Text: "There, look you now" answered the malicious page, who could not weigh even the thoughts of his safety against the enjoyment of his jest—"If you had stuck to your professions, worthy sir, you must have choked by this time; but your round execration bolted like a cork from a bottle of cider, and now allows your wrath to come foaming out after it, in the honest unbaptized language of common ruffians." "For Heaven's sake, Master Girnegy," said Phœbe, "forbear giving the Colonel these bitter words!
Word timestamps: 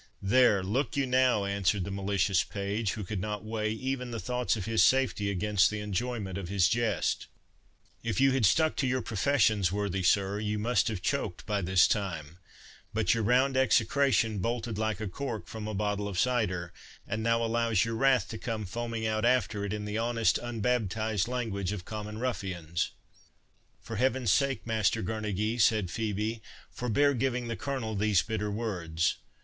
"There, 0.19 0.63
look 0.63 0.97
you 0.97 1.05
now" 1.05 1.45
answered 1.45 1.83
the 1.83 1.91
malicious 1.91 2.43
page, 2.43 2.93
who 2.93 3.03
could 3.03 3.19
not 3.19 3.45
weigh 3.45 3.69
even 3.69 4.09
the 4.09 4.19
thoughts 4.19 4.55
of 4.57 4.65
his 4.65 4.83
safety 4.83 5.29
against 5.29 5.69
the 5.69 5.79
enjoyment 5.79 6.39
of 6.39 6.49
his 6.49 6.67
jest—"If 6.67 8.19
you 8.19 8.31
had 8.31 8.43
stuck 8.47 8.75
to 8.77 8.87
your 8.87 9.03
professions, 9.03 9.71
worthy 9.71 10.01
sir, 10.01 10.39
you 10.39 10.57
must 10.57 10.87
have 10.87 11.03
choked 11.03 11.45
by 11.45 11.61
this 11.61 11.87
time; 11.87 12.39
but 12.95 13.13
your 13.13 13.21
round 13.21 13.55
execration 13.55 14.39
bolted 14.39 14.79
like 14.79 14.99
a 14.99 15.07
cork 15.07 15.45
from 15.45 15.67
a 15.67 15.75
bottle 15.75 16.07
of 16.07 16.17
cider, 16.17 16.73
and 17.05 17.21
now 17.21 17.43
allows 17.45 17.85
your 17.85 17.93
wrath 17.93 18.27
to 18.29 18.39
come 18.39 18.65
foaming 18.65 19.05
out 19.05 19.23
after 19.23 19.63
it, 19.65 19.71
in 19.71 19.85
the 19.85 19.99
honest 19.99 20.39
unbaptized 20.39 21.27
language 21.27 21.71
of 21.71 21.85
common 21.85 22.17
ruffians." 22.17 22.89
"For 23.79 23.97
Heaven's 23.97 24.31
sake, 24.31 24.65
Master 24.65 25.03
Girnegy," 25.03 25.59
said 25.61 25.89
Phœbe, 25.89 26.41
"forbear 26.71 27.13
giving 27.13 27.49
the 27.49 27.55
Colonel 27.55 27.95
these 27.95 28.23
bitter 28.23 28.49
words! 28.49 29.17